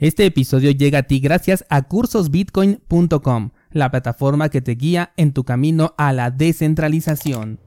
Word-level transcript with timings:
Este 0.00 0.24
episodio 0.24 0.70
llega 0.70 1.00
a 1.00 1.02
ti 1.02 1.20
gracias 1.20 1.66
a 1.68 1.82
cursosbitcoin.com, 1.82 3.50
la 3.70 3.90
plataforma 3.90 4.48
que 4.48 4.62
te 4.62 4.72
guía 4.72 5.12
en 5.18 5.34
tu 5.34 5.44
camino 5.44 5.94
a 5.98 6.14
la 6.14 6.30
descentralización. 6.30 7.60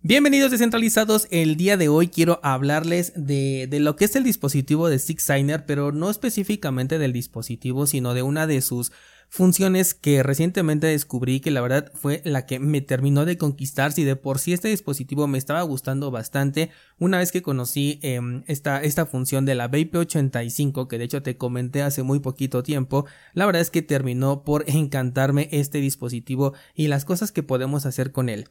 Bienvenidos 0.00 0.52
descentralizados, 0.52 1.26
el 1.32 1.56
día 1.56 1.76
de 1.76 1.88
hoy 1.88 2.06
quiero 2.06 2.38
hablarles 2.44 3.12
de, 3.16 3.66
de, 3.68 3.80
lo 3.80 3.96
que 3.96 4.04
es 4.04 4.14
el 4.14 4.22
dispositivo 4.22 4.88
de 4.88 5.00
SigSigner, 5.00 5.66
pero 5.66 5.90
no 5.90 6.10
específicamente 6.10 7.00
del 7.00 7.12
dispositivo, 7.12 7.88
sino 7.88 8.14
de 8.14 8.22
una 8.22 8.46
de 8.46 8.60
sus 8.60 8.92
funciones 9.34 9.94
que 9.94 10.22
recientemente 10.22 10.86
descubrí 10.86 11.40
que 11.40 11.50
la 11.50 11.60
verdad 11.60 11.90
fue 11.92 12.22
la 12.24 12.46
que 12.46 12.60
me 12.60 12.80
terminó 12.80 13.24
de 13.24 13.36
conquistar. 13.36 13.90
Si 13.90 14.04
de 14.04 14.14
por 14.14 14.38
sí 14.38 14.52
este 14.52 14.68
dispositivo 14.68 15.26
me 15.26 15.38
estaba 15.38 15.60
gustando 15.62 16.12
bastante 16.12 16.70
una 17.00 17.18
vez 17.18 17.32
que 17.32 17.42
conocí 17.42 17.98
em, 18.02 18.44
esta, 18.46 18.80
esta 18.80 19.06
función 19.06 19.44
de 19.44 19.56
la 19.56 19.68
BIP85 19.68 20.86
que 20.86 20.98
de 20.98 21.04
hecho 21.04 21.24
te 21.24 21.36
comenté 21.36 21.82
hace 21.82 22.04
muy 22.04 22.20
poquito 22.20 22.62
tiempo 22.62 23.06
la 23.32 23.44
verdad 23.44 23.62
es 23.62 23.70
que 23.70 23.82
terminó 23.82 24.44
por 24.44 24.62
encantarme 24.68 25.48
este 25.50 25.78
dispositivo 25.78 26.54
y 26.72 26.86
las 26.86 27.04
cosas 27.04 27.32
que 27.32 27.42
podemos 27.42 27.86
hacer 27.86 28.12
con 28.12 28.28
él 28.28 28.48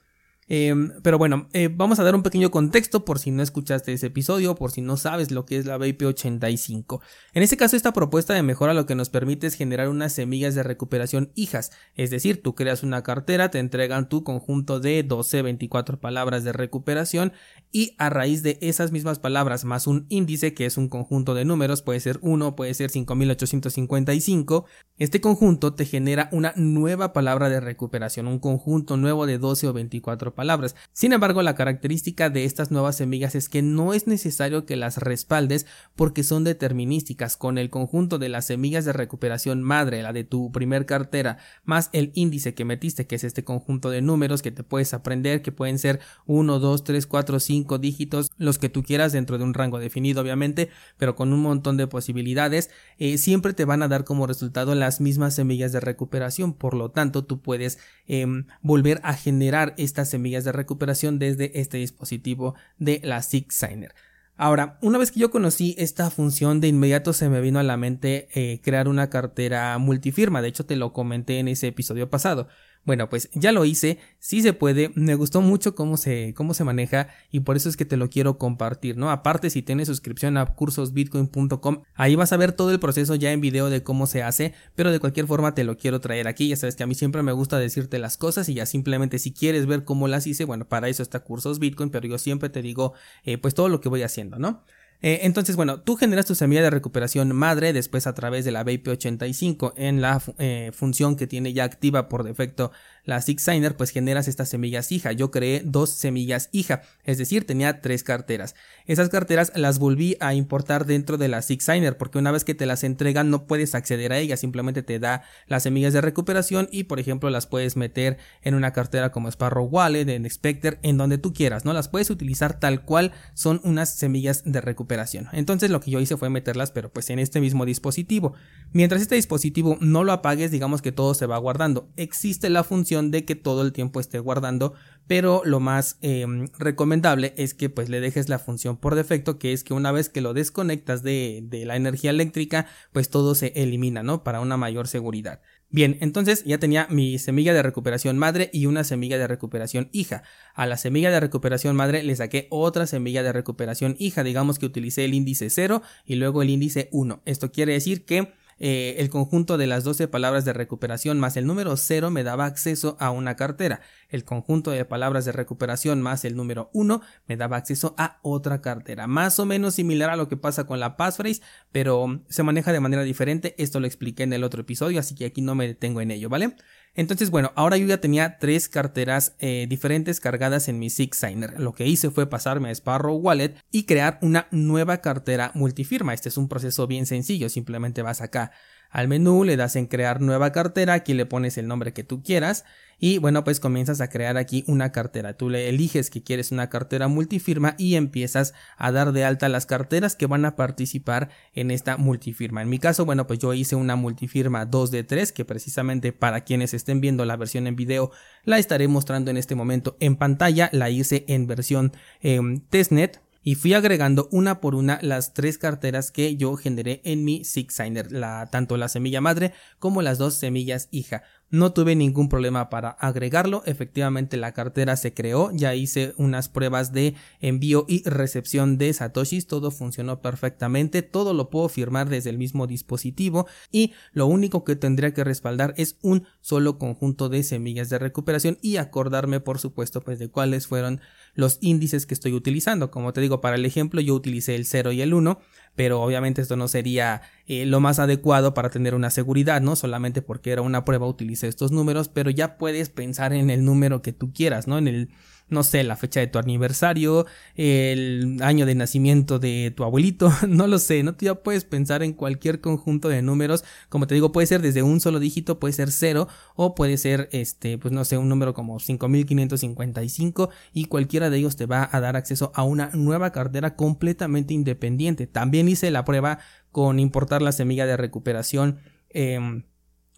Em, 0.47 0.91
pero 1.01 1.17
bueno, 1.17 1.47
eh, 1.53 1.69
vamos 1.73 1.99
a 1.99 2.03
dar 2.03 2.15
un 2.15 2.23
pequeño 2.23 2.51
contexto 2.51 3.05
por 3.05 3.19
si 3.19 3.31
no 3.31 3.43
escuchaste 3.43 3.93
ese 3.93 4.07
episodio, 4.07 4.55
por 4.55 4.71
si 4.71 4.81
no 4.81 4.97
sabes 4.97 5.31
lo 5.31 5.45
que 5.45 5.57
es 5.57 5.65
la 5.65 5.77
BIP85. 5.77 7.01
En 7.33 7.43
este 7.43 7.57
caso, 7.57 7.75
esta 7.75 7.93
propuesta 7.93 8.33
de 8.33 8.43
mejora 8.43 8.73
lo 8.73 8.85
que 8.85 8.95
nos 8.95 9.09
permite 9.09 9.47
es 9.47 9.55
generar 9.55 9.89
unas 9.89 10.13
semillas 10.13 10.55
de 10.55 10.63
recuperación 10.63 11.31
hijas, 11.35 11.71
es 11.95 12.09
decir, 12.09 12.41
tú 12.41 12.55
creas 12.55 12.83
una 12.83 13.03
cartera, 13.03 13.49
te 13.51 13.59
entregan 13.59 14.09
tu 14.09 14.23
conjunto 14.23 14.79
de 14.79 15.03
12, 15.03 15.41
24 15.41 15.99
palabras 15.99 16.43
de 16.43 16.53
recuperación 16.53 17.33
y 17.71 17.95
a 17.97 18.09
raíz 18.09 18.43
de 18.43 18.57
esas 18.61 18.91
mismas 18.91 19.19
palabras 19.19 19.65
más 19.65 19.87
un 19.87 20.05
índice 20.09 20.53
que 20.53 20.65
es 20.65 20.77
un 20.77 20.89
conjunto 20.89 21.33
de 21.33 21.45
números, 21.45 21.81
puede 21.81 21.99
ser 21.99 22.19
1, 22.21 22.55
puede 22.55 22.73
ser 22.73 22.89
5855, 22.89 24.65
este 24.97 25.21
conjunto 25.21 25.73
te 25.73 25.85
genera 25.85 26.29
una 26.31 26.53
nueva 26.55 27.13
palabra 27.13 27.49
de 27.49 27.59
recuperación, 27.59 28.27
un 28.27 28.39
conjunto 28.39 28.97
nuevo 28.97 29.25
de 29.25 29.37
12 29.37 29.67
o 29.67 29.73
24 29.73 30.32
palabras. 30.33 30.75
Sin 30.91 31.13
embargo, 31.13 31.41
la 31.41 31.55
característica 31.55 32.29
de 32.29 32.45
estas 32.45 32.71
nuevas 32.71 32.97
semillas 32.97 33.35
es 33.35 33.49
que 33.49 33.61
no 33.61 33.93
es 33.93 34.07
necesario 34.07 34.65
que 34.65 34.75
las 34.75 34.97
respaldes 34.97 35.65
porque 35.95 36.23
son 36.23 36.43
determinísticas. 36.43 37.37
Con 37.37 37.57
el 37.57 37.69
conjunto 37.69 38.19
de 38.19 38.29
las 38.29 38.47
semillas 38.47 38.85
de 38.85 38.93
recuperación 38.93 39.61
madre, 39.61 40.01
la 40.01 40.13
de 40.13 40.23
tu 40.23 40.51
primer 40.51 40.85
cartera, 40.85 41.37
más 41.63 41.89
el 41.93 42.11
índice 42.15 42.53
que 42.53 42.65
metiste, 42.65 43.07
que 43.07 43.15
es 43.15 43.23
este 43.23 43.43
conjunto 43.43 43.89
de 43.89 44.01
números 44.01 44.41
que 44.41 44.51
te 44.51 44.63
puedes 44.63 44.93
aprender, 44.93 45.41
que 45.41 45.51
pueden 45.51 45.79
ser 45.79 45.99
1, 46.25 46.59
2, 46.59 46.83
3, 46.83 47.07
4, 47.07 47.39
5 47.39 47.77
dígitos, 47.77 48.31
los 48.37 48.57
que 48.57 48.69
tú 48.69 48.83
quieras 48.83 49.11
dentro 49.11 49.37
de 49.37 49.43
un 49.43 49.53
rango 49.53 49.79
definido, 49.79 50.21
obviamente, 50.21 50.69
pero 50.97 51.15
con 51.15 51.33
un 51.33 51.41
montón 51.41 51.77
de 51.77 51.87
posibilidades, 51.87 52.69
eh, 52.97 53.17
siempre 53.17 53.53
te 53.53 53.65
van 53.65 53.83
a 53.83 53.87
dar 53.87 54.03
como 54.03 54.27
resultado 54.27 54.75
las 54.75 55.01
mismas 55.01 55.35
semillas 55.35 55.71
de 55.71 55.79
recuperación. 55.79 56.53
Por 56.53 56.73
lo 56.73 56.91
tanto, 56.91 57.25
tú 57.25 57.41
puedes 57.41 57.79
em, 58.07 58.45
volver 58.61 58.99
a 59.03 59.13
generar 59.13 59.73
estas 59.77 60.09
semillas 60.09 60.22
de 60.23 60.51
recuperación 60.51 61.19
desde 61.19 61.59
este 61.59 61.77
dispositivo 61.77 62.55
de 62.77 63.01
la 63.03 63.21
SigSigner. 63.21 63.93
Ahora, 64.35 64.79
una 64.81 64.97
vez 64.97 65.11
que 65.11 65.19
yo 65.19 65.29
conocí 65.29 65.75
esta 65.77 66.09
función, 66.09 66.59
de 66.59 66.67
inmediato 66.67 67.13
se 67.13 67.29
me 67.29 67.39
vino 67.39 67.59
a 67.59 67.63
la 67.63 67.77
mente 67.77 68.29
eh, 68.33 68.61
crear 68.63 68.87
una 68.87 69.09
cartera 69.09 69.77
multifirma. 69.77 70.41
De 70.41 70.47
hecho, 70.47 70.65
te 70.65 70.75
lo 70.75 70.91
comenté 70.91 71.37
en 71.37 71.47
ese 71.47 71.67
episodio 71.67 72.09
pasado. 72.09 72.47
Bueno, 72.85 73.09
pues 73.09 73.29
ya 73.33 73.53
lo 73.53 73.63
hice, 73.63 73.97
sí 74.19 74.41
se 74.41 74.51
puede, 74.51 74.91
me 74.95 75.15
gustó 75.15 75.39
mucho 75.39 75.73
cómo 75.73 75.95
se, 75.95 76.33
cómo 76.35 76.53
se 76.53 76.65
maneja 76.65 77.07
y 77.31 77.39
por 77.39 77.55
eso 77.55 77.69
es 77.69 77.77
que 77.77 77.85
te 77.85 77.95
lo 77.95 78.09
quiero 78.09 78.37
compartir, 78.37 78.97
¿no? 78.97 79.09
Aparte, 79.09 79.49
si 79.49 79.61
tienes 79.61 79.87
suscripción 79.87 80.35
a 80.35 80.47
cursosbitcoin.com, 80.47 81.83
ahí 81.95 82.15
vas 82.15 82.33
a 82.33 82.37
ver 82.37 82.51
todo 82.51 82.71
el 82.71 82.81
proceso 82.81 83.15
ya 83.15 83.31
en 83.31 83.39
video 83.39 83.69
de 83.69 83.83
cómo 83.83 84.05
se 84.05 84.21
hace, 84.21 84.53
pero 84.75 84.91
de 84.91 84.99
cualquier 84.99 85.27
forma 85.27 85.55
te 85.55 85.63
lo 85.63 85.77
quiero 85.77 86.01
traer 86.01 86.27
aquí, 86.27 86.49
ya 86.49 86.57
sabes 86.57 86.75
que 86.75 86.83
a 86.83 86.87
mí 86.87 86.93
siempre 86.93 87.23
me 87.23 87.31
gusta 87.31 87.57
decirte 87.57 87.99
las 87.99 88.17
cosas 88.17 88.49
y 88.49 88.55
ya 88.55 88.65
simplemente 88.65 89.17
si 89.17 89.31
quieres 89.31 89.65
ver 89.65 89.85
cómo 89.85 90.09
las 90.09 90.27
hice, 90.27 90.43
bueno, 90.43 90.67
para 90.67 90.89
eso 90.89 91.03
está 91.03 91.21
Cursos 91.21 91.59
Bitcoin, 91.59 91.89
pero 91.89 92.05
yo 92.05 92.17
siempre 92.17 92.49
te 92.49 92.61
digo, 92.61 92.93
eh, 93.23 93.37
pues 93.37 93.53
todo 93.53 93.69
lo 93.69 93.79
que 93.79 93.87
voy 93.87 94.03
haciendo, 94.03 94.39
¿no? 94.39 94.61
Eh, 95.05 95.19
entonces, 95.23 95.57
bueno, 95.57 95.81
tú 95.81 95.97
generas 95.97 96.25
tu 96.25 96.33
semilla 96.33 96.61
de 96.61 96.69
recuperación 96.69 97.35
madre 97.35 97.73
después 97.73 98.07
a 98.07 98.13
través 98.13 98.45
de 98.45 98.51
la 98.51 98.63
BIP85 98.63 99.73
en 99.75 99.99
la 99.99 100.21
eh, 100.37 100.71
función 100.73 101.17
que 101.17 101.27
tiene 101.27 101.51
ya 101.51 101.65
activa 101.65 102.07
por 102.07 102.23
defecto 102.23 102.71
la 103.03 103.21
SigSigner, 103.21 103.75
pues 103.75 103.89
generas 103.89 104.29
estas 104.29 104.47
semillas 104.47 104.93
hija. 104.93 105.11
Yo 105.11 105.29
creé 105.29 105.61
dos 105.65 105.89
semillas 105.89 106.47
hija, 106.53 106.83
es 107.03 107.17
decir, 107.17 107.45
tenía 107.45 107.81
tres 107.81 108.01
carteras. 108.01 108.55
Esas 108.85 109.09
carteras 109.09 109.51
las 109.55 109.77
volví 109.77 110.15
a 110.21 110.35
importar 110.35 110.85
dentro 110.85 111.17
de 111.17 111.27
la 111.27 111.41
SigSigner 111.41 111.97
porque 111.97 112.17
una 112.17 112.31
vez 112.31 112.45
que 112.45 112.55
te 112.55 112.65
las 112.65 112.85
entregan 112.85 113.29
no 113.29 113.45
puedes 113.45 113.75
acceder 113.75 114.13
a 114.13 114.19
ellas, 114.19 114.39
simplemente 114.39 114.83
te 114.83 114.99
da 114.99 115.23
las 115.47 115.63
semillas 115.63 115.91
de 115.91 115.99
recuperación 115.99 116.69
y 116.71 116.85
por 116.85 117.01
ejemplo 117.01 117.29
las 117.29 117.45
puedes 117.45 117.75
meter 117.75 118.19
en 118.41 118.55
una 118.55 118.71
cartera 118.71 119.11
como 119.11 119.27
Sparrow 119.27 119.65
Wallet, 119.65 120.07
en 120.07 120.29
Spectre, 120.29 120.79
en 120.81 120.97
donde 120.97 121.17
tú 121.17 121.33
quieras, 121.33 121.65
¿no? 121.65 121.73
Las 121.73 121.89
puedes 121.89 122.09
utilizar 122.09 122.57
tal 122.57 122.85
cual 122.85 123.11
son 123.33 123.59
unas 123.65 123.93
semillas 123.93 124.43
de 124.45 124.61
recuperación 124.61 124.92
entonces 125.31 125.69
lo 125.69 125.79
que 125.79 125.91
yo 125.91 125.99
hice 125.99 126.17
fue 126.17 126.29
meterlas, 126.29 126.71
pero 126.71 126.91
pues 126.91 127.09
en 127.09 127.19
este 127.19 127.41
mismo 127.41 127.65
dispositivo. 127.65 128.33
Mientras 128.71 129.01
este 129.01 129.15
dispositivo 129.15 129.77
no 129.79 130.03
lo 130.03 130.11
apagues, 130.11 130.51
digamos 130.51 130.81
que 130.81 130.91
todo 130.91 131.13
se 131.13 131.25
va 131.25 131.37
guardando. 131.37 131.89
Existe 131.95 132.49
la 132.49 132.63
función 132.63 133.11
de 133.11 133.25
que 133.25 133.35
todo 133.35 133.61
el 133.61 133.73
tiempo 133.73 133.99
esté 133.99 134.19
guardando, 134.19 134.73
pero 135.07 135.41
lo 135.45 135.59
más 135.59 135.97
em, 136.01 136.47
recomendable 136.57 137.33
es 137.37 137.53
que 137.53 137.69
pues 137.69 137.89
le 137.89 137.99
dejes 137.99 138.29
la 138.29 138.39
función 138.39 138.77
por 138.77 138.95
defecto, 138.95 139.37
que 139.37 139.53
es 139.53 139.63
que 139.63 139.73
una 139.73 139.91
vez 139.91 140.09
que 140.09 140.21
lo 140.21 140.33
desconectas 140.33 141.03
de, 141.03 141.41
de 141.43 141.65
la 141.65 141.75
energía 141.75 142.09
eléctrica, 142.09 142.67
pues 142.91 143.09
todo 143.09 143.35
se 143.35 143.53
elimina, 143.55 144.03
¿no? 144.03 144.23
Para 144.23 144.41
una 144.41 144.57
mayor 144.57 144.87
seguridad. 144.87 145.41
Bien, 145.73 145.97
entonces 146.01 146.43
ya 146.43 146.59
tenía 146.59 146.85
mi 146.91 147.17
semilla 147.17 147.51
de 147.51 147.63
recuperación 147.63 148.15
madre 148.15 148.51
y 148.53 148.67
una 148.67 148.83
semilla 148.83 149.17
de 149.17 149.25
recuperación 149.25 149.89
hija. 149.91 150.21
A 150.53 150.67
la 150.67 150.77
semilla 150.77 151.09
de 151.09 151.19
recuperación 151.19 151.75
madre 151.75 152.03
le 152.03 152.15
saqué 152.15 152.45
otra 152.51 152.85
semilla 152.85 153.23
de 153.23 153.33
recuperación 153.33 153.95
hija, 153.97 154.23
digamos 154.23 154.59
que 154.59 154.67
utilicé 154.67 155.03
el 155.03 155.15
índice 155.15 155.49
0 155.49 155.81
y 156.05 156.13
luego 156.13 156.43
el 156.43 156.51
índice 156.51 156.89
1. 156.91 157.23
Esto 157.25 157.51
quiere 157.51 157.73
decir 157.73 158.05
que 158.05 158.33
eh, 158.65 159.01
el 159.01 159.09
conjunto 159.09 159.57
de 159.57 159.67
las 159.67 159.83
12 159.83 160.07
palabras 160.07 160.45
de 160.45 160.53
recuperación 160.53 161.19
más 161.19 161.35
el 161.35 161.45
número 161.45 161.75
0 161.75 162.11
me 162.11 162.23
daba 162.23 162.45
acceso 162.45 162.95
a 162.97 163.11
una 163.11 163.35
cartera. 163.35 163.81
El 164.07 164.23
conjunto 164.23 164.71
de 164.71 164.85
palabras 164.85 165.25
de 165.25 165.33
recuperación 165.33 166.01
más 166.01 166.23
el 166.23 166.37
número 166.37 166.69
1 166.71 167.01
me 167.27 167.35
daba 167.35 167.57
acceso 167.57 167.93
a 167.97 168.19
otra 168.21 168.61
cartera. 168.61 169.05
Más 169.05 169.37
o 169.37 169.45
menos 169.45 169.75
similar 169.75 170.11
a 170.11 170.15
lo 170.15 170.29
que 170.29 170.37
pasa 170.37 170.65
con 170.65 170.79
la 170.79 170.95
passphrase, 170.95 171.41
pero 171.73 172.23
se 172.29 172.43
maneja 172.43 172.71
de 172.71 172.79
manera 172.79 173.03
diferente. 173.03 173.53
Esto 173.57 173.81
lo 173.81 173.85
expliqué 173.85 174.23
en 174.23 174.31
el 174.31 174.45
otro 174.45 174.61
episodio, 174.61 175.01
así 175.01 175.13
que 175.13 175.25
aquí 175.25 175.41
no 175.41 175.55
me 175.55 175.67
detengo 175.67 175.99
en 175.99 176.11
ello, 176.11 176.29
¿vale? 176.29 176.55
Entonces, 176.95 177.31
bueno, 177.31 177.51
ahora 177.55 177.77
yo 177.77 177.87
ya 177.87 177.99
tenía 177.99 178.37
tres 178.37 178.69
carteras 178.69 179.35
eh, 179.39 179.65
diferentes 179.67 180.19
cargadas 180.19 180.67
en 180.67 180.77
mi 180.77 180.91
SigSigner. 180.91 181.59
Lo 181.59 181.73
que 181.73 181.87
hice 181.87 182.11
fue 182.11 182.29
pasarme 182.29 182.69
a 182.69 182.71
Sparrow 182.71 183.15
Wallet 183.15 183.55
y 183.71 183.85
crear 183.85 184.19
una 184.21 184.47
nueva 184.51 184.97
cartera 184.99 185.51
multifirma. 185.55 186.13
Este 186.13 186.29
es 186.29 186.37
un 186.37 186.47
proceso 186.47 186.85
bien 186.85 187.07
sencillo, 187.07 187.49
simplemente 187.49 188.03
vas 188.03 188.21
acá 188.21 188.51
al 188.93 189.07
menú, 189.07 189.43
le 189.43 189.57
das 189.57 189.75
en 189.75 189.87
crear 189.87 190.21
nueva 190.21 190.51
cartera, 190.51 190.93
aquí 190.93 191.15
le 191.15 191.25
pones 191.25 191.57
el 191.57 191.67
nombre 191.67 191.93
que 191.93 192.03
tú 192.03 192.21
quieras 192.21 192.63
y 192.99 193.17
bueno 193.17 193.43
pues 193.43 193.59
comienzas 193.59 194.01
a 194.01 194.09
crear 194.09 194.37
aquí 194.37 194.63
una 194.67 194.91
cartera. 194.91 195.33
Tú 195.33 195.49
le 195.49 195.67
eliges 195.67 196.11
que 196.11 196.21
quieres 196.21 196.51
una 196.51 196.69
cartera 196.69 197.07
multifirma 197.07 197.73
y 197.79 197.95
empiezas 197.95 198.53
a 198.77 198.91
dar 198.91 199.11
de 199.11 199.25
alta 199.25 199.49
las 199.49 199.65
carteras 199.65 200.15
que 200.15 200.27
van 200.27 200.45
a 200.45 200.55
participar 200.55 201.29
en 201.55 201.71
esta 201.71 201.97
multifirma. 201.97 202.61
En 202.61 202.69
mi 202.69 202.77
caso 202.77 203.03
bueno 203.03 203.25
pues 203.25 203.39
yo 203.39 203.51
hice 203.55 203.75
una 203.75 203.95
multifirma 203.95 204.67
2 204.67 204.91
de 204.91 205.03
3 205.03 205.31
que 205.31 205.43
precisamente 205.43 206.13
para 206.13 206.41
quienes 206.41 206.75
estén 206.75 207.01
viendo 207.01 207.25
la 207.25 207.35
versión 207.35 207.65
en 207.65 207.75
video 207.75 208.11
la 208.43 208.59
estaré 208.59 208.87
mostrando 208.87 209.31
en 209.31 209.37
este 209.37 209.55
momento 209.55 209.97
en 209.99 210.17
pantalla. 210.17 210.69
La 210.71 210.91
hice 210.91 211.25
en 211.27 211.47
versión 211.47 211.93
em, 212.21 212.59
testnet 212.69 213.22
y 213.43 213.55
fui 213.55 213.73
agregando 213.73 214.29
una 214.31 214.61
por 214.61 214.73
una 214.73 214.99
las 215.01 215.33
tres 215.33 215.57
carteras 215.57 216.11
que 216.11 216.35
yo 216.37 216.55
generé 216.55 217.01
en 217.03 217.23
mi 217.25 217.43
SigSigner, 217.43 218.11
la, 218.11 218.47
tanto 218.47 218.77
la 218.77 218.87
semilla 218.87 219.21
madre 219.21 219.53
como 219.79 220.01
las 220.01 220.17
dos 220.17 220.35
semillas 220.35 220.87
hija. 220.91 221.23
No 221.53 221.71
tuve 221.71 221.95
ningún 221.95 222.29
problema 222.29 222.71
para 222.71 222.89
agregarlo, 222.89 223.61
efectivamente 223.67 224.37
la 224.37 224.53
cartera 224.53 224.97
se 224.97 225.13
creó, 225.13 225.51
ya 225.53 225.75
hice 225.75 226.15
unas 226.17 226.49
pruebas 226.49 226.93
de 226.93 227.13
envío 227.41 227.85
y 227.87 228.01
recepción 228.09 228.79
de 228.79 228.91
satoshis, 228.91 229.45
todo 229.45 229.69
funcionó 229.69 230.19
perfectamente, 230.19 231.03
todo 231.03 231.35
lo 231.35 231.51
puedo 231.51 231.69
firmar 231.69 232.09
desde 232.09 232.31
el 232.31 232.39
mismo 232.39 232.65
dispositivo. 232.65 233.45
Y 233.71 233.93
lo 234.13 234.25
único 234.25 234.63
que 234.63 234.75
tendría 234.75 235.13
que 235.13 235.23
respaldar 235.23 235.75
es 235.77 235.99
un 236.01 236.25
solo 236.41 236.79
conjunto 236.79 237.29
de 237.29 237.43
semillas 237.43 237.87
de 237.91 237.99
recuperación 237.99 238.57
y 238.63 238.77
acordarme 238.77 239.39
por 239.39 239.59
supuesto 239.59 240.01
pues 240.01 240.17
de 240.17 240.29
cuáles 240.29 240.65
fueron 240.65 241.01
los 241.35 241.59
índices 241.61 242.07
que 242.07 242.15
estoy 242.15 242.33
utilizando. 242.33 242.89
Como 242.89 243.13
te 243.13 243.21
digo, 243.21 243.41
para 243.41 243.57
el 243.57 243.65
ejemplo 243.67 244.01
yo 244.01 244.15
utilicé 244.15 244.55
el 244.55 244.65
0 244.65 244.91
y 244.91 245.03
el 245.03 245.13
1, 245.13 245.39
pero 245.75 246.01
obviamente 246.01 246.41
esto 246.41 246.55
no 246.55 246.67
sería 246.67 247.21
eh, 247.47 247.65
lo 247.65 247.79
más 247.79 247.99
adecuado 247.99 248.53
para 248.53 248.69
tener 248.69 248.95
una 248.95 249.09
seguridad, 249.09 249.61
¿no? 249.61 249.75
Solamente 249.75 250.21
porque 250.21 250.51
era 250.51 250.61
una 250.61 250.85
prueba 250.85 251.07
utilicé 251.07 251.47
estos 251.47 251.71
números, 251.71 252.09
pero 252.09 252.29
ya 252.29 252.57
puedes 252.57 252.89
pensar 252.89 253.33
en 253.33 253.49
el 253.49 253.65
número 253.65 254.01
que 254.01 254.13
tú 254.13 254.31
quieras, 254.33 254.67
¿no? 254.67 254.77
En 254.77 254.87
el 254.87 255.09
no 255.49 255.63
sé, 255.63 255.83
la 255.83 255.95
fecha 255.95 256.19
de 256.19 256.27
tu 256.27 256.39
aniversario, 256.39 257.25
el 257.55 258.39
año 258.41 258.65
de 258.65 258.75
nacimiento 258.75 259.39
de 259.39 259.71
tu 259.75 259.83
abuelito, 259.83 260.31
no 260.47 260.67
lo 260.67 260.79
sé, 260.79 261.03
no 261.03 261.15
tú 261.15 261.25
ya 261.25 261.35
puedes 261.35 261.63
pensar 261.63 262.03
en 262.03 262.13
cualquier 262.13 262.59
conjunto 262.59 263.09
de 263.09 263.21
números, 263.21 263.63
como 263.89 264.07
te 264.07 264.15
digo, 264.15 264.31
puede 264.31 264.47
ser 264.47 264.61
desde 264.61 264.83
un 264.83 264.99
solo 264.99 265.19
dígito, 265.19 265.59
puede 265.59 265.73
ser 265.73 265.91
cero 265.91 266.27
o 266.55 266.75
puede 266.75 266.97
ser 266.97 267.29
este, 267.31 267.77
pues 267.77 267.93
no 267.93 268.03
sé, 268.05 268.17
un 268.17 268.29
número 268.29 268.53
como 268.53 268.79
5555 268.79 270.49
y 270.73 270.85
cualquiera 270.85 271.29
de 271.29 271.37
ellos 271.37 271.55
te 271.55 271.65
va 271.65 271.87
a 271.91 272.01
dar 272.01 272.15
acceso 272.15 272.51
a 272.55 272.63
una 272.63 272.89
nueva 272.93 273.31
cartera 273.31 273.75
completamente 273.75 274.53
independiente. 274.53 275.27
También 275.27 275.69
hice 275.69 275.91
la 275.91 276.05
prueba 276.05 276.39
con 276.73 276.99
importar 276.99 277.41
la 277.41 277.53
semilla 277.53 277.85
de 277.85 277.95
recuperación 277.95 278.79
em, 279.11 279.63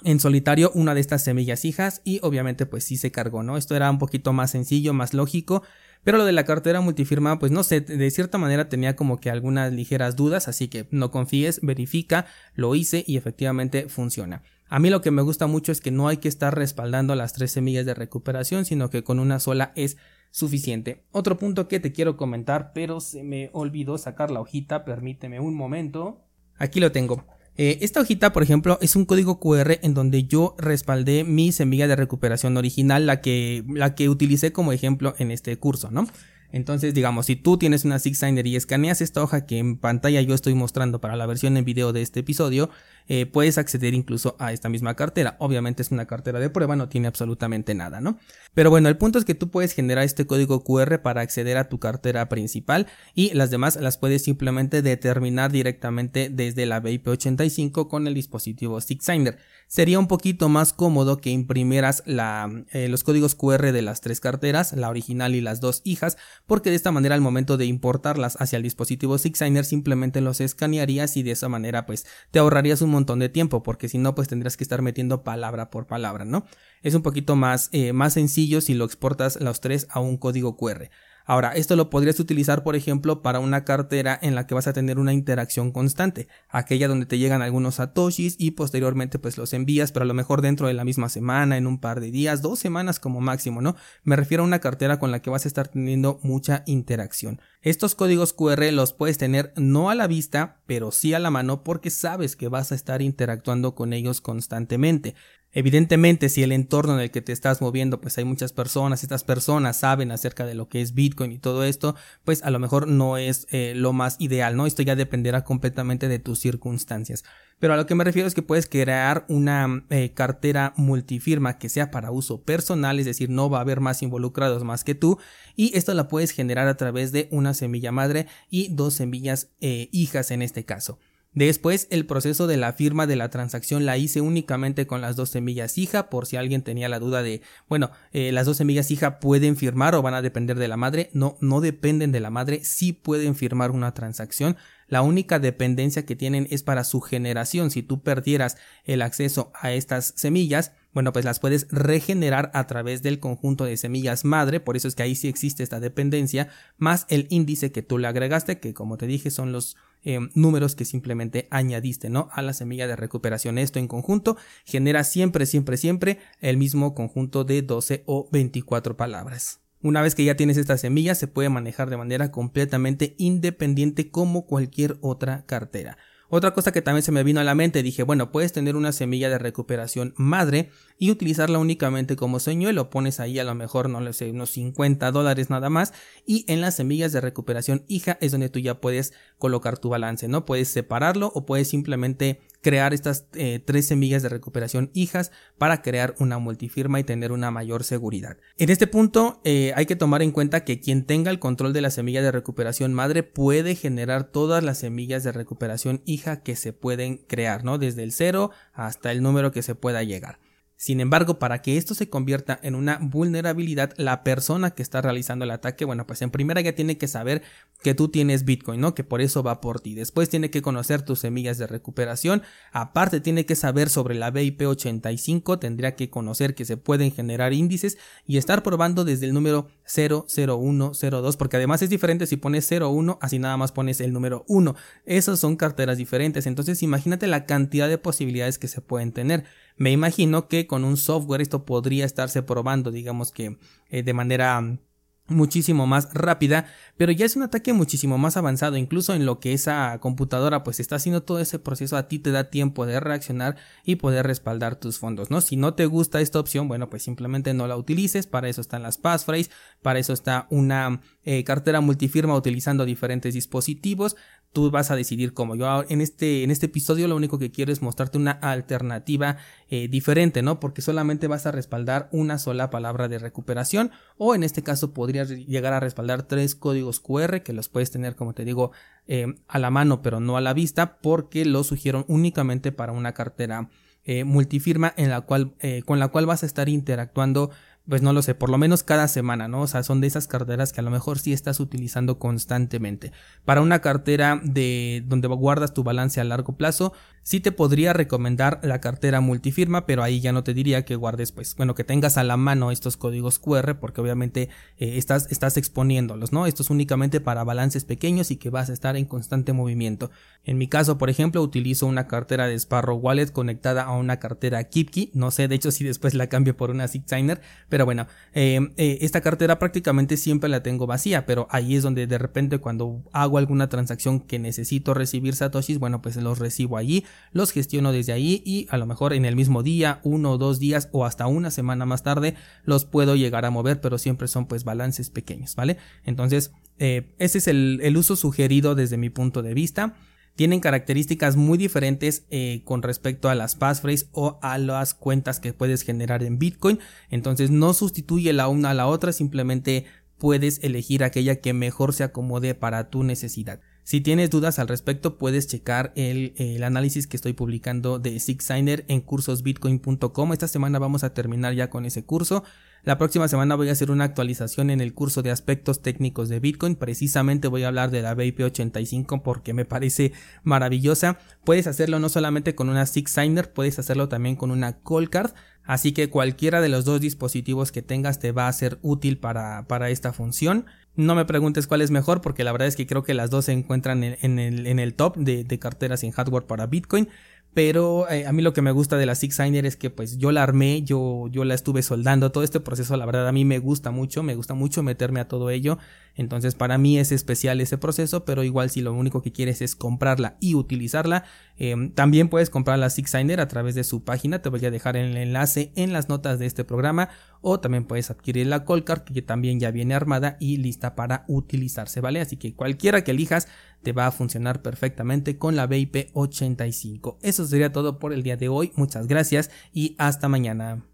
en 0.03 0.19
solitario 0.19 0.71
una 0.73 0.95
de 0.95 1.01
estas 1.01 1.23
semillas 1.23 1.65
hijas 1.65 2.01
y 2.03 2.19
obviamente 2.23 2.65
pues 2.65 2.83
sí 2.85 2.97
se 2.97 3.11
cargó, 3.11 3.43
¿no? 3.43 3.57
Esto 3.57 3.75
era 3.75 3.91
un 3.91 3.99
poquito 3.99 4.33
más 4.33 4.51
sencillo, 4.51 4.93
más 4.93 5.13
lógico, 5.13 5.61
pero 6.03 6.17
lo 6.17 6.25
de 6.25 6.31
la 6.31 6.45
cartera 6.45 6.81
multifirma 6.81 7.37
pues 7.37 7.51
no 7.51 7.61
sé, 7.63 7.81
de 7.81 8.09
cierta 8.09 8.37
manera 8.37 8.69
tenía 8.69 8.95
como 8.95 9.19
que 9.19 9.29
algunas 9.29 9.71
ligeras 9.73 10.15
dudas, 10.15 10.47
así 10.47 10.67
que 10.67 10.87
no 10.89 11.11
confíes, 11.11 11.59
verifica, 11.61 12.25
lo 12.55 12.73
hice 12.73 13.03
y 13.05 13.17
efectivamente 13.17 13.87
funciona. 13.89 14.41
A 14.67 14.79
mí 14.79 14.89
lo 14.89 15.01
que 15.01 15.11
me 15.11 15.21
gusta 15.21 15.45
mucho 15.45 15.71
es 15.71 15.81
que 15.81 15.91
no 15.91 16.07
hay 16.07 16.17
que 16.17 16.27
estar 16.27 16.55
respaldando 16.55 17.13
las 17.15 17.33
tres 17.33 17.51
semillas 17.51 17.85
de 17.85 17.93
recuperación, 17.93 18.65
sino 18.65 18.89
que 18.89 19.03
con 19.03 19.19
una 19.19 19.39
sola 19.39 19.71
es 19.75 19.97
suficiente. 20.31 21.05
Otro 21.11 21.37
punto 21.37 21.67
que 21.67 21.79
te 21.79 21.91
quiero 21.91 22.17
comentar, 22.17 22.73
pero 22.73 22.99
se 22.99 23.23
me 23.23 23.49
olvidó 23.53 23.97
sacar 23.97 24.31
la 24.31 24.41
hojita, 24.41 24.83
permíteme 24.83 25.39
un 25.39 25.53
momento. 25.55 26.25
Aquí 26.57 26.79
lo 26.79 26.91
tengo. 26.91 27.25
Eh, 27.57 27.77
esta 27.81 28.01
hojita, 28.01 28.33
por 28.33 28.43
ejemplo, 28.43 28.77
es 28.81 28.95
un 28.95 29.05
código 29.05 29.39
QR 29.39 29.79
en 29.81 29.93
donde 29.93 30.25
yo 30.25 30.55
respaldé 30.57 31.23
mi 31.23 31.51
semilla 31.51 31.87
de 31.87 31.95
recuperación 31.95 32.57
original, 32.57 33.05
la 33.05 33.21
que, 33.21 33.63
la 33.67 33.95
que 33.95 34.09
utilicé 34.09 34.51
como 34.51 34.73
ejemplo 34.73 35.15
en 35.19 35.31
este 35.31 35.57
curso, 35.57 35.89
¿no? 35.89 36.05
Entonces, 36.51 36.93
digamos, 36.93 37.25
si 37.25 37.35
tú 37.35 37.57
tienes 37.57 37.85
una 37.85 37.99
Signer 37.99 38.47
y 38.47 38.55
escaneas 38.55 39.01
esta 39.01 39.21
hoja 39.21 39.45
que 39.45 39.57
en 39.57 39.77
pantalla 39.77 40.21
yo 40.21 40.33
estoy 40.33 40.53
mostrando 40.53 41.01
para 41.01 41.15
la 41.15 41.25
versión 41.25 41.57
en 41.57 41.65
video 41.65 41.91
de 41.91 42.01
este 42.01 42.21
episodio, 42.21 42.69
eh, 43.07 43.25
puedes 43.25 43.57
acceder 43.57 43.93
incluso 43.93 44.35
a 44.39 44.51
esta 44.53 44.69
misma 44.69 44.95
cartera. 44.95 45.35
Obviamente 45.39 45.81
es 45.81 45.91
una 45.91 46.05
cartera 46.05 46.39
de 46.39 46.49
prueba, 46.49 46.75
no 46.75 46.89
tiene 46.89 47.07
absolutamente 47.07 47.75
nada, 47.75 48.01
¿no? 48.01 48.17
Pero 48.53 48.69
bueno, 48.69 48.89
el 48.89 48.97
punto 48.97 49.19
es 49.19 49.25
que 49.25 49.35
tú 49.35 49.49
puedes 49.49 49.73
generar 49.73 50.03
este 50.03 50.25
código 50.25 50.63
QR 50.63 51.01
para 51.01 51.21
acceder 51.21 51.57
a 51.57 51.69
tu 51.69 51.79
cartera 51.79 52.29
principal 52.29 52.87
y 53.13 53.33
las 53.33 53.51
demás 53.51 53.75
las 53.75 53.97
puedes 53.97 54.23
simplemente 54.23 54.81
determinar 54.81 55.51
directamente 55.51 56.29
desde 56.29 56.65
la 56.65 56.81
BIP85 56.81 57.87
con 57.87 58.07
el 58.07 58.13
dispositivo 58.13 58.79
SigSigner. 58.81 59.37
Sería 59.67 59.99
un 59.99 60.07
poquito 60.07 60.47
más 60.47 60.73
cómodo 60.73 61.17
que 61.17 61.31
imprimieras 61.31 62.03
eh, 62.05 62.87
los 62.87 63.03
códigos 63.03 63.35
QR 63.35 63.71
de 63.71 63.81
las 63.81 63.99
tres 63.99 64.19
carteras, 64.19 64.73
la 64.73 64.89
original 64.89 65.35
y 65.35 65.41
las 65.41 65.59
dos 65.59 65.81
hijas, 65.83 66.17
porque 66.45 66.69
de 66.69 66.75
esta 66.75 66.91
manera 66.91 67.15
al 67.15 67.21
momento 67.21 67.57
de 67.57 67.65
importarlas 67.65 68.37
hacia 68.39 68.57
el 68.57 68.63
dispositivo 68.63 69.17
SigSigner 69.17 69.65
simplemente 69.65 70.21
los 70.21 70.39
escanearías 70.39 71.17
y 71.17 71.23
de 71.23 71.31
esa 71.31 71.49
manera 71.49 71.85
pues 71.85 72.05
te 72.31 72.39
ahorrarías 72.39 72.81
un 72.81 72.91
montón 72.95 73.19
de 73.19 73.29
tiempo, 73.29 73.63
porque 73.63 73.89
si 73.89 73.97
no 73.97 74.15
pues 74.15 74.27
tendrías 74.27 74.57
que 74.57 74.63
estar 74.63 74.81
metiendo 74.81 75.23
palabra 75.23 75.69
por 75.69 75.87
palabra, 75.87 76.25
¿no? 76.25 76.45
Es 76.81 76.95
un 76.95 77.01
poquito 77.01 77.35
más, 77.35 77.69
eh, 77.71 77.93
más 77.93 78.13
sencillo 78.13 78.61
si 78.61 78.73
lo 78.73 78.85
exportas 78.85 79.39
los 79.39 79.61
tres 79.61 79.87
a 79.89 79.99
un 79.99 80.17
código 80.17 80.57
QR. 80.57 80.89
Ahora, 81.27 81.53
esto 81.53 81.75
lo 81.75 81.89
podrías 81.89 82.19
utilizar, 82.19 82.63
por 82.63 82.75
ejemplo, 82.75 83.23
para 83.23 83.39
una 83.39 83.65
cartera 83.65 84.17
en 84.21 84.35
la 84.35 84.45
que 84.45 84.53
vas 84.53 84.67
a 84.67 84.73
tener 84.73 84.99
una 84.99 85.11
interacción 85.11 85.71
constante, 85.71 86.27
aquella 86.49 86.87
donde 86.87 87.07
te 87.07 87.17
llegan 87.17 87.41
algunos 87.41 87.75
satoshis 87.75 88.35
y 88.37 88.51
posteriormente 88.51 89.17
pues 89.17 89.37
los 89.37 89.51
envías, 89.53 89.91
pero 89.91 90.03
a 90.03 90.07
lo 90.07 90.13
mejor 90.13 90.41
dentro 90.41 90.67
de 90.67 90.75
la 90.75 90.85
misma 90.85 91.09
semana, 91.09 91.57
en 91.57 91.65
un 91.65 91.79
par 91.79 91.99
de 91.99 92.11
días, 92.11 92.43
dos 92.43 92.59
semanas 92.59 92.99
como 92.99 93.21
máximo, 93.21 93.59
¿no? 93.59 93.75
Me 94.03 94.15
refiero 94.15 94.43
a 94.43 94.47
una 94.47 94.59
cartera 94.59 94.99
con 94.99 95.09
la 95.09 95.21
que 95.21 95.31
vas 95.31 95.45
a 95.45 95.47
estar 95.47 95.67
teniendo 95.67 96.19
mucha 96.21 96.61
interacción. 96.67 97.41
Estos 97.61 97.95
códigos 97.95 98.33
QR 98.33 98.71
los 98.71 98.93
puedes 98.93 99.17
tener 99.17 99.51
no 99.55 99.89
a 99.89 99.95
la 99.95 100.05
vista, 100.05 100.61
pero 100.67 100.91
sí 100.91 101.15
a 101.15 101.19
la 101.19 101.31
mano 101.31 101.63
porque 101.63 101.89
sabes 101.89 102.35
que 102.35 102.49
vas 102.49 102.71
a 102.71 102.75
estar 102.75 103.01
interactuando 103.01 103.73
con 103.73 103.93
ellos 103.93 104.21
constantemente. 104.21 105.15
Evidentemente, 105.57 106.27
si 106.27 106.43
el 106.43 106.51
entorno 106.51 106.95
en 106.95 106.99
el 106.99 107.11
que 107.11 107.21
te 107.21 107.31
estás 107.31 107.61
moviendo, 107.61 108.01
pues 108.01 108.17
hay 108.17 108.25
muchas 108.25 108.51
personas, 108.51 109.03
estas 109.03 109.23
personas 109.23 109.77
saben 109.77 110.11
acerca 110.11 110.45
de 110.45 110.53
lo 110.53 110.67
que 110.67 110.81
es 110.81 110.93
Bitcoin 110.93 111.31
y 111.31 111.37
todo 111.37 111.63
esto, 111.63 111.95
pues 112.25 112.43
a 112.43 112.51
lo 112.51 112.59
mejor 112.59 112.89
no 112.89 113.15
es 113.15 113.47
eh, 113.51 113.71
lo 113.73 113.93
más 113.93 114.17
ideal, 114.19 114.57
¿no? 114.57 114.65
Esto 114.65 114.81
ya 114.81 114.97
dependerá 114.97 115.45
completamente 115.45 116.09
de 116.09 116.19
tus 116.19 116.39
circunstancias. 116.39 117.23
Pero 117.57 117.73
a 117.73 117.77
lo 117.77 117.85
que 117.85 117.95
me 117.95 118.03
refiero 118.03 118.27
es 118.27 118.33
que 118.33 118.41
puedes 118.41 118.67
crear 118.67 119.25
una 119.29 119.85
eh, 119.89 120.11
cartera 120.13 120.73
multifirma 120.75 121.57
que 121.57 121.69
sea 121.69 121.89
para 121.89 122.11
uso 122.11 122.41
personal, 122.41 122.99
es 122.99 123.05
decir, 123.05 123.29
no 123.29 123.49
va 123.49 123.59
a 123.59 123.61
haber 123.61 123.79
más 123.79 124.01
involucrados 124.01 124.65
más 124.65 124.83
que 124.83 124.93
tú, 124.93 125.19
y 125.55 125.71
esto 125.77 125.93
la 125.93 126.09
puedes 126.09 126.31
generar 126.31 126.67
a 126.67 126.75
través 126.75 127.13
de 127.13 127.29
una 127.31 127.53
semilla 127.53 127.93
madre 127.93 128.27
y 128.49 128.75
dos 128.75 128.95
semillas 128.95 129.51
eh, 129.61 129.87
hijas 129.93 130.31
en 130.31 130.41
este 130.41 130.65
caso. 130.65 130.99
Después, 131.35 131.87
el 131.91 132.05
proceso 132.05 132.47
de 132.47 132.55
la 132.55 132.71
firma 132.71 133.07
de 133.07 133.17
la 133.17 133.29
transacción 133.29 133.85
la 133.85 133.97
hice 133.97 134.21
únicamente 134.21 134.87
con 134.87 135.01
las 135.01 135.17
dos 135.17 135.29
semillas 135.29 135.77
hija, 135.77 136.09
por 136.09 136.25
si 136.25 136.37
alguien 136.37 136.61
tenía 136.61 136.87
la 136.87 136.97
duda 136.97 137.23
de, 137.23 137.41
bueno, 137.67 137.91
eh, 138.13 138.31
las 138.31 138.45
dos 138.45 138.55
semillas 138.55 138.89
hija 138.89 139.19
pueden 139.19 139.57
firmar 139.57 139.95
o 139.95 140.01
van 140.01 140.13
a 140.13 140.21
depender 140.21 140.57
de 140.57 140.69
la 140.69 140.77
madre. 140.77 141.09
No, 141.11 141.37
no 141.41 141.59
dependen 141.59 142.13
de 142.13 142.21
la 142.21 142.29
madre, 142.29 142.63
sí 142.63 142.93
pueden 142.93 143.35
firmar 143.35 143.71
una 143.71 143.93
transacción. 143.93 144.55
La 144.87 145.01
única 145.01 145.39
dependencia 145.39 146.05
que 146.05 146.15
tienen 146.15 146.47
es 146.51 146.63
para 146.63 146.85
su 146.85 147.01
generación. 147.01 147.69
Si 147.69 147.83
tú 147.83 148.01
perdieras 148.01 148.55
el 148.85 149.01
acceso 149.01 149.51
a 149.55 149.73
estas 149.73 150.13
semillas, 150.15 150.71
bueno, 150.95 151.11
pues 151.11 151.25
las 151.25 151.39
puedes 151.39 151.67
regenerar 151.69 152.49
a 152.53 152.65
través 152.67 153.03
del 153.03 153.19
conjunto 153.19 153.65
de 153.65 153.75
semillas 153.75 154.23
madre, 154.23 154.61
por 154.61 154.77
eso 154.77 154.87
es 154.87 154.95
que 154.95 155.03
ahí 155.03 155.13
sí 155.13 155.27
existe 155.27 155.61
esta 155.61 155.81
dependencia, 155.81 156.47
más 156.77 157.05
el 157.09 157.27
índice 157.29 157.73
que 157.73 157.83
tú 157.83 157.97
le 157.97 158.07
agregaste, 158.07 158.59
que 158.59 158.73
como 158.73 158.97
te 158.97 159.05
dije 159.05 159.29
son 159.29 159.51
los 159.51 159.75
eh, 160.03 160.19
números 160.35 160.73
que 160.73 160.85
simplemente 160.85 161.47
añadiste, 161.51 162.09
¿no? 162.09 162.29
A 162.31 162.41
la 162.41 162.53
semilla 162.53 162.87
de 162.87 162.95
recuperación. 162.95 163.57
Esto 163.57 163.77
en 163.77 163.89
conjunto 163.89 164.37
genera 164.63 165.03
siempre, 165.03 165.45
siempre, 165.45 165.75
siempre 165.75 166.19
el 166.39 166.55
mismo 166.55 166.95
conjunto 166.95 167.43
de 167.43 167.61
12 167.61 168.03
o 168.05 168.29
24 168.31 168.95
palabras. 168.95 169.59
Una 169.81 170.01
vez 170.01 170.15
que 170.15 170.23
ya 170.23 170.35
tienes 170.35 170.55
esta 170.55 170.77
semilla, 170.77 171.13
se 171.13 171.27
puede 171.27 171.49
manejar 171.49 171.89
de 171.89 171.97
manera 171.97 172.31
completamente 172.31 173.15
independiente 173.17 174.09
como 174.09 174.45
cualquier 174.45 174.97
otra 175.01 175.45
cartera. 175.45 175.97
Otra 176.29 176.53
cosa 176.53 176.71
que 176.71 176.81
también 176.81 177.03
se 177.03 177.11
me 177.11 177.23
vino 177.23 177.39
a 177.39 177.43
la 177.43 177.55
mente, 177.55 177.83
dije, 177.83 178.03
bueno, 178.03 178.31
puedes 178.31 178.51
tener 178.51 178.75
una 178.75 178.91
semilla 178.91 179.29
de 179.29 179.37
recuperación 179.37 180.13
madre 180.17 180.71
y 180.97 181.11
utilizarla 181.11 181.59
únicamente 181.59 182.15
como 182.15 182.39
señuelo. 182.39 182.89
Pones 182.89 183.19
ahí 183.19 183.37
a 183.37 183.43
lo 183.43 183.53
mejor, 183.53 183.89
no 183.89 184.01
lo 184.01 184.11
sé, 184.13 184.31
unos 184.31 184.49
50 184.51 185.11
dólares 185.11 185.49
nada 185.49 185.69
más. 185.69 185.93
Y 186.25 186.45
en 186.47 186.61
las 186.61 186.75
semillas 186.75 187.11
de 187.11 187.21
recuperación 187.21 187.83
hija 187.87 188.17
es 188.21 188.31
donde 188.31 188.49
tú 188.49 188.59
ya 188.59 188.81
puedes 188.81 189.13
colocar 189.37 189.77
tu 189.77 189.89
balance, 189.89 190.27
¿no? 190.27 190.45
Puedes 190.45 190.69
separarlo 190.69 191.31
o 191.35 191.45
puedes 191.45 191.67
simplemente 191.67 192.41
crear 192.65 192.95
estas 192.95 193.27
eh, 193.35 193.61
tres 193.63 193.85
semillas 193.85 194.23
de 194.23 194.29
recuperación 194.29 194.89
hijas 194.95 195.31
para 195.59 195.83
crear 195.83 196.15
una 196.17 196.39
multifirma 196.39 196.99
y 196.99 197.03
tener 197.03 197.31
una 197.31 197.51
mayor 197.51 197.83
seguridad. 197.83 198.37
En 198.57 198.71
este 198.71 198.87
punto 198.87 199.39
eh, 199.43 199.71
hay 199.75 199.85
que 199.85 199.95
tomar 199.95 200.23
en 200.23 200.31
cuenta 200.31 200.63
que 200.63 200.79
quien 200.79 201.05
tenga 201.05 201.29
el 201.29 201.37
control 201.37 201.73
de 201.73 201.81
la 201.81 201.91
semilla 201.91 202.23
de 202.23 202.31
recuperación 202.31 202.91
madre 202.91 203.21
puede 203.21 203.75
generar 203.75 204.31
todas 204.31 204.63
las 204.63 204.79
semillas 204.79 205.23
de 205.23 205.31
recuperación 205.31 206.01
hija 206.05 206.41
que 206.41 206.55
se 206.55 206.73
pueden 206.73 207.17
crear, 207.17 207.63
¿no? 207.63 207.77
Desde 207.77 208.01
el 208.01 208.11
cero 208.11 208.49
hasta 208.73 209.11
el 209.11 209.21
número 209.21 209.51
que 209.51 209.61
se 209.61 209.75
pueda 209.75 210.01
llegar. 210.01 210.39
Sin 210.77 210.99
embargo, 210.99 211.39
para 211.39 211.61
que 211.61 211.77
esto 211.77 211.95
se 211.95 212.09
convierta 212.09 212.59
en 212.61 212.75
una 212.75 212.99
vulnerabilidad, 213.01 213.93
la 213.97 214.23
persona 214.23 214.71
que 214.71 214.83
está 214.83 215.01
realizando 215.01 215.45
el 215.45 215.51
ataque, 215.51 215.85
bueno, 215.85 216.05
pues 216.05 216.21
en 216.21 216.31
primera 216.31 216.59
ya 216.59 216.75
tiene 216.75 216.97
que 216.97 217.07
saber 217.07 217.43
que 217.81 217.93
tú 217.93 218.09
tienes 218.09 218.43
Bitcoin, 218.43 218.81
¿no? 218.81 218.93
Que 218.93 219.03
por 219.03 219.21
eso 219.21 219.41
va 219.41 219.61
por 219.61 219.79
ti. 219.79 219.93
Después 219.93 220.27
tiene 220.27 220.49
que 220.49 220.61
conocer 220.61 221.01
tus 221.01 221.19
semillas 221.19 221.57
de 221.57 221.67
recuperación. 221.67 222.43
Aparte 222.71 223.21
tiene 223.21 223.45
que 223.45 223.55
saber 223.55 223.89
sobre 223.89 224.15
la 224.15 224.33
BIP85, 224.33 225.59
tendría 225.59 225.95
que 225.95 226.09
conocer 226.09 226.55
que 226.55 226.65
se 226.65 226.77
pueden 226.77 227.11
generar 227.11 227.53
índices 227.53 227.97
y 228.27 228.37
estar 228.37 228.61
probando 228.61 229.05
desde 229.05 229.27
el 229.27 229.33
número 229.33 229.69
00102, 229.85 231.37
porque 231.37 231.57
además 231.57 231.81
es 231.83 231.89
diferente 231.89 232.27
si 232.27 232.35
pones 232.37 232.69
01, 232.69 233.17
así 233.21 233.39
nada 233.39 233.55
más 233.55 233.71
pones 233.71 234.01
el 234.01 234.11
número 234.11 234.43
1. 234.47 234.75
Esas 235.05 235.39
son 235.39 235.55
carteras 235.55 235.97
diferentes. 235.97 236.47
Entonces 236.47 236.83
imagínate 236.83 237.27
la 237.27 237.45
cantidad 237.45 237.87
de 237.87 237.97
posibilidades 237.97 238.59
que 238.59 238.67
se 238.67 238.81
pueden 238.81 239.13
tener. 239.13 239.45
Me 239.77 239.91
imagino 239.91 240.47
que 240.47 240.67
con 240.67 240.83
un 240.83 240.97
software 240.97 241.41
esto 241.41 241.65
podría 241.65 242.05
estarse 242.05 242.41
probando, 242.43 242.91
digamos 242.91 243.31
que 243.31 243.57
eh, 243.89 244.03
de 244.03 244.13
manera 244.13 244.79
muchísimo 245.27 245.87
más 245.87 246.13
rápida, 246.13 246.67
pero 246.97 247.11
ya 247.11 247.25
es 247.25 247.35
un 247.35 247.43
ataque 247.43 247.73
muchísimo 247.73 248.17
más 248.17 248.37
avanzado, 248.37 248.77
incluso 248.77 249.13
en 249.13 249.25
lo 249.25 249.39
que 249.39 249.53
esa 249.53 249.97
computadora 249.99 250.63
pues 250.63 250.79
está 250.79 250.97
haciendo 250.97 251.23
todo 251.23 251.39
ese 251.39 251.57
proceso, 251.57 251.97
a 251.97 252.07
ti 252.07 252.19
te 252.19 252.31
da 252.31 252.51
tiempo 252.51 252.85
de 252.85 252.99
reaccionar 252.99 253.55
y 253.83 253.95
poder 253.95 254.27
respaldar 254.27 254.75
tus 254.75 254.99
fondos, 254.99 255.31
¿no? 255.31 255.41
Si 255.41 255.55
no 255.55 255.73
te 255.73 255.87
gusta 255.87 256.21
esta 256.21 256.39
opción, 256.39 256.67
bueno, 256.67 256.89
pues 256.89 257.03
simplemente 257.03 257.53
no 257.53 257.67
la 257.67 257.75
utilices, 257.75 258.27
para 258.27 258.49
eso 258.49 258.61
están 258.61 258.83
las 258.83 258.97
passphrase, 258.97 259.49
para 259.81 259.99
eso 259.99 260.13
está 260.13 260.47
una 260.51 261.01
eh, 261.23 261.43
cartera 261.43 261.81
multifirma 261.81 262.35
utilizando 262.35 262.85
diferentes 262.85 263.33
dispositivos, 263.33 264.15
tú 264.55 264.71
vas 264.71 264.89
a 264.89 264.95
decidir 264.95 265.33
cómo. 265.33 265.55
Yo 265.55 265.83
en 265.89 265.99
este, 265.99 266.43
en 266.43 266.49
este 266.49 266.67
episodio 266.67 267.09
lo 267.09 267.17
único 267.17 267.37
que 267.37 267.51
quiero 267.51 267.73
es 267.73 267.81
mostrarte 267.81 268.17
una 268.17 268.31
alternativa 268.31 269.35
eh, 269.69 269.89
diferente, 269.89 270.41
¿no? 270.41 270.61
Porque 270.61 270.81
solamente 270.81 271.27
vas 271.27 271.45
a 271.45 271.51
respaldar 271.51 272.07
una 272.13 272.39
sola 272.39 272.69
palabra 272.69 273.09
de 273.09 273.19
recuperación 273.19 273.91
o 274.17 274.33
en 274.33 274.43
este 274.43 274.63
caso 274.63 274.93
podrías 274.93 275.29
llegar 275.29 275.73
a 275.73 275.81
respaldar 275.81 276.23
tres 276.23 276.55
códigos 276.55 277.01
QR 277.01 277.43
que 277.43 277.51
los 277.51 277.67
puedes 277.67 277.91
tener, 277.91 278.15
como 278.15 278.33
te 278.33 278.45
digo, 278.45 278.71
eh, 279.07 279.35
a 279.49 279.59
la 279.59 279.69
mano 279.71 280.01
pero 280.01 280.21
no 280.21 280.37
a 280.37 280.41
la 280.41 280.53
vista 280.53 280.99
porque 280.99 281.43
los 281.43 281.67
sugiero 281.67 282.05
únicamente 282.07 282.71
para 282.71 282.93
una 282.93 283.11
cartera 283.11 283.69
eh, 284.05 284.23
multifirma 284.23 284.93
en 284.95 285.09
la 285.09 285.21
cual, 285.21 285.53
con 285.83 285.99
la 285.99 286.07
cual 286.07 286.27
vas 286.27 286.43
a 286.43 286.45
estar 286.45 286.69
interactuando 286.69 287.51
pues 287.87 288.01
no 288.01 288.13
lo 288.13 288.21
sé, 288.21 288.33
por 288.33 288.49
lo 288.49 288.57
menos 288.57 288.83
cada 288.83 289.07
semana, 289.07 289.47
¿no? 289.47 289.61
O 289.61 289.67
sea, 289.67 289.83
son 289.83 290.01
de 290.01 290.07
esas 290.07 290.27
carteras 290.27 290.73
que 290.73 290.79
a 290.79 290.83
lo 290.83 290.91
mejor 290.91 291.19
sí 291.19 291.33
estás 291.33 291.59
utilizando 291.59 292.17
constantemente. 292.17 293.11
Para 293.45 293.61
una 293.61 293.79
cartera 293.79 294.41
de 294.43 295.03
donde 295.05 295.27
guardas 295.27 295.73
tu 295.73 295.83
balance 295.83 296.19
a 296.19 296.23
largo 296.23 296.57
plazo, 296.57 296.93
sí 297.21 297.39
te 297.39 297.51
podría 297.51 297.93
recomendar 297.93 298.59
la 298.63 298.81
cartera 298.81 299.19
multifirma, 299.19 299.85
pero 299.85 300.03
ahí 300.03 300.19
ya 300.19 300.31
no 300.31 300.43
te 300.43 300.53
diría 300.53 300.85
que 300.85 300.95
guardes, 300.95 301.31
pues, 301.31 301.55
bueno, 301.55 301.75
que 301.75 301.83
tengas 301.83 302.17
a 302.17 302.23
la 302.23 302.37
mano 302.37 302.71
estos 302.71 302.97
códigos 302.97 303.39
QR, 303.39 303.79
porque 303.79 304.01
obviamente 304.01 304.49
eh, 304.77 304.97
estás, 304.97 305.27
estás 305.31 305.57
exponiéndolos, 305.57 306.31
¿no? 306.31 306.45
Esto 306.45 306.63
es 306.63 306.69
únicamente 306.69 307.19
para 307.21 307.43
balances 307.43 307.83
pequeños 307.83 308.31
y 308.31 308.37
que 308.37 308.49
vas 308.49 308.69
a 308.69 308.73
estar 308.73 308.95
en 308.95 309.05
constante 309.05 309.53
movimiento. 309.53 310.11
En 310.43 310.57
mi 310.57 310.67
caso, 310.67 310.97
por 310.97 311.09
ejemplo, 311.09 311.41
utilizo 311.41 311.87
una 311.87 312.07
cartera 312.07 312.47
de 312.47 312.55
Sparrow 312.55 312.97
Wallet 312.97 313.31
conectada 313.31 313.83
a 313.83 313.95
una 313.95 314.17
cartera 314.19 314.63
KeepKey, 314.63 315.11
no 315.13 315.31
sé, 315.31 315.47
de 315.47 315.55
hecho, 315.55 315.71
si 315.71 315.83
después 315.83 316.13
la 316.13 316.27
cambio 316.27 316.55
por 316.55 316.69
una 316.69 316.87
Signer, 316.87 317.41
pero 317.75 317.83
bueno, 317.83 318.07
eh, 318.33 318.71
eh, 318.77 318.99
esta 319.01 319.19
cartera 319.19 319.59
prácticamente 319.59 320.15
siempre 320.15 320.49
la 320.49 320.63
tengo 320.63 320.87
vacía, 320.87 321.25
pero 321.25 321.45
ahí 321.51 321.75
es 321.75 321.83
donde 321.83 322.07
de 322.07 322.17
repente 322.17 322.59
cuando 322.59 323.03
hago 323.11 323.37
alguna 323.37 323.67
transacción 323.67 324.21
que 324.21 324.39
necesito 324.39 324.93
recibir 324.93 325.35
satoshis, 325.35 325.77
bueno, 325.77 326.01
pues 326.01 326.15
los 326.15 326.39
recibo 326.39 326.77
allí, 326.77 327.03
los 327.33 327.51
gestiono 327.51 327.91
desde 327.91 328.13
ahí 328.13 328.41
y 328.45 328.65
a 328.69 328.77
lo 328.77 328.85
mejor 328.85 329.11
en 329.11 329.25
el 329.25 329.35
mismo 329.35 329.61
día, 329.61 329.99
uno 330.03 330.31
o 330.31 330.37
dos 330.37 330.57
días 330.57 330.87
o 330.93 331.03
hasta 331.03 331.27
una 331.27 331.51
semana 331.51 331.85
más 331.85 332.01
tarde 332.01 332.35
los 332.63 332.85
puedo 332.85 333.17
llegar 333.17 333.43
a 333.43 333.49
mover, 333.49 333.81
pero 333.81 333.97
siempre 333.97 334.29
son 334.29 334.45
pues 334.45 334.63
balances 334.63 335.09
pequeños, 335.09 335.57
¿vale? 335.57 335.75
Entonces, 336.05 336.53
eh, 336.79 337.13
ese 337.19 337.39
es 337.39 337.47
el 337.49 337.97
uso 337.97 338.15
sugerido 338.15 338.75
desde 338.75 338.95
mi 338.95 339.09
punto 339.09 339.41
de 339.41 339.53
vista 339.53 339.95
tienen 340.35 340.59
características 340.59 341.35
muy 341.35 341.57
diferentes 341.57 342.25
eh, 342.29 342.61
con 342.65 342.81
respecto 342.81 343.29
a 343.29 343.35
las 343.35 343.55
passphrase 343.55 344.07
o 344.11 344.37
a 344.41 344.57
las 344.57 344.93
cuentas 344.93 345.39
que 345.39 345.53
puedes 345.53 345.83
generar 345.83 346.23
en 346.23 346.37
Bitcoin. 346.37 346.79
Entonces 347.09 347.51
no 347.51 347.73
sustituye 347.73 348.33
la 348.33 348.47
una 348.47 348.71
a 348.71 348.73
la 348.73 348.87
otra, 348.87 349.13
simplemente 349.13 349.85
puedes 350.17 350.63
elegir 350.63 351.03
aquella 351.03 351.37
que 351.37 351.53
mejor 351.53 351.93
se 351.93 352.03
acomode 352.03 352.53
para 352.55 352.89
tu 352.89 353.03
necesidad. 353.03 353.61
Si 353.83 354.01
tienes 354.01 354.31
dudas 354.31 354.57
al 354.57 354.67
respecto, 354.67 355.17
puedes 355.17 355.47
checar 355.47 355.93
el, 355.95 356.33
el 356.37 356.63
análisis 356.63 357.05
que 357.05 357.17
estoy 357.17 357.33
publicando 357.33 357.99
de 357.99 358.19
SigSigner 358.19 358.83
en 358.87 359.01
cursosbitcoin.com. 359.01 360.33
Esta 360.33 360.47
semana 360.47 360.79
vamos 360.79 361.03
a 361.03 361.13
terminar 361.13 361.53
ya 361.53 361.69
con 361.69 361.85
ese 361.85 362.03
curso. 362.03 362.43
La 362.85 362.99
próxima 362.99 363.27
semana 363.27 363.55
voy 363.55 363.69
a 363.69 363.71
hacer 363.71 363.89
una 363.89 364.03
actualización 364.03 364.69
en 364.69 364.79
el 364.79 364.93
curso 364.93 365.23
de 365.23 365.31
aspectos 365.31 365.81
técnicos 365.81 366.29
de 366.29 366.39
Bitcoin. 366.39 366.75
Precisamente 366.75 367.47
voy 367.47 367.63
a 367.63 367.69
hablar 367.69 367.89
de 367.89 368.03
la 368.03 368.15
BIP85 368.15 369.23
porque 369.23 369.55
me 369.55 369.65
parece 369.65 370.13
maravillosa. 370.43 371.17
Puedes 371.43 371.65
hacerlo 371.65 371.97
no 371.97 372.09
solamente 372.09 372.53
con 372.53 372.69
una 372.69 372.85
Six 372.85 373.09
Signer, 373.09 373.51
puedes 373.51 373.79
hacerlo 373.79 374.07
también 374.07 374.35
con 374.35 374.51
una 374.51 374.83
Call 374.83 375.09
Card. 375.09 375.31
Así 375.63 375.93
que 375.93 376.11
cualquiera 376.11 376.61
de 376.61 376.69
los 376.69 376.85
dos 376.85 377.01
dispositivos 377.01 377.71
que 377.71 377.81
tengas 377.81 378.19
te 378.19 378.31
va 378.31 378.47
a 378.47 378.53
ser 378.53 378.77
útil 378.83 379.17
para, 379.17 379.65
para 379.67 379.89
esta 379.89 380.13
función. 380.13 380.67
No 380.95 381.15
me 381.15 381.25
preguntes 381.25 381.65
cuál 381.65 381.81
es 381.81 381.89
mejor 381.89 382.21
porque 382.21 382.43
la 382.43 382.51
verdad 382.51 382.67
es 382.67 382.75
que 382.75 382.85
creo 382.85 383.01
que 383.01 383.15
las 383.15 383.31
dos 383.31 383.45
se 383.45 383.51
encuentran 383.51 384.03
en, 384.03 384.37
el, 384.37 384.67
en 384.67 384.77
el, 384.77 384.93
top 384.93 385.17
de, 385.17 385.43
de 385.43 385.57
carteras 385.57 386.03
en 386.03 386.11
hardware 386.11 386.45
para 386.45 386.67
Bitcoin 386.67 387.09
pero 387.55 388.09
eh, 388.09 388.27
a 388.27 388.33
mí 388.33 388.41
lo 388.41 388.51
que 388.51 388.61
me 388.61 388.71
gusta 388.71 388.97
de 388.97 389.05
la 389.05 389.15
Six 389.15 389.39
es 389.39 389.77
que 389.77 389.89
pues 389.89 390.17
yo 390.17 390.33
la 390.33 390.43
armé, 390.43 390.83
yo, 390.83 391.29
yo 391.31 391.45
la 391.45 391.53
estuve 391.53 391.83
soldando, 391.83 392.33
todo 392.33 392.43
este 392.43 392.59
proceso 392.59 392.97
la 392.97 393.05
verdad 393.05 393.29
a 393.29 393.31
mí 393.31 393.45
me 393.45 393.59
gusta 393.59 393.91
mucho, 393.91 394.23
me 394.23 394.35
gusta 394.35 394.53
mucho 394.53 394.83
meterme 394.83 395.21
a 395.21 395.29
todo 395.29 395.49
ello, 395.49 395.77
entonces 396.15 396.53
para 396.53 396.77
mí 396.77 396.99
es 396.99 397.13
especial 397.13 397.61
ese 397.61 397.77
proceso, 397.77 398.25
pero 398.25 398.43
igual 398.43 398.69
si 398.69 398.81
lo 398.81 398.91
único 398.91 399.21
que 399.21 399.31
quieres 399.31 399.61
es 399.61 399.77
comprarla 399.77 400.35
y 400.41 400.55
utilizarla, 400.55 401.23
em, 401.55 401.91
también 401.91 402.27
puedes 402.27 402.49
comprar 402.49 402.77
la 402.77 402.89
Six 402.89 403.15
a 403.15 403.47
través 403.47 403.73
de 403.73 403.85
su 403.85 404.03
página, 404.03 404.41
te 404.41 404.49
voy 404.49 404.65
a 404.65 404.71
dejar 404.71 404.97
el 404.97 405.15
enlace 405.15 405.71
en 405.77 405.93
las 405.93 406.09
notas 406.09 406.39
de 406.39 406.47
este 406.47 406.65
programa, 406.65 407.07
o 407.39 407.61
también 407.61 407.85
puedes 407.85 408.11
adquirir 408.11 408.47
la 408.47 408.65
Colcard 408.65 409.03
que 409.03 409.21
también 409.21 409.61
ya 409.61 409.71
viene 409.71 409.93
armada 409.93 410.35
y 410.41 410.57
lista 410.57 410.95
para 410.95 411.23
utilizarse, 411.29 412.01
¿vale? 412.01 412.19
Así 412.19 412.35
que 412.35 412.53
cualquiera 412.53 413.03
que 413.03 413.11
elijas 413.11 413.47
te 413.85 413.91
va 413.91 414.07
a 414.07 414.11
funcionar 414.11 414.63
perfectamente 414.63 415.37
con 415.37 415.55
la 415.55 415.67
BIP 415.67 416.09
85. 416.13 417.19
Sería 417.45 417.71
todo 417.71 417.99
por 417.99 418.13
el 418.13 418.23
día 418.23 418.37
de 418.37 418.49
hoy. 418.49 418.71
Muchas 418.75 419.07
gracias 419.07 419.51
y 419.73 419.95
hasta 419.97 420.27
mañana. 420.27 420.85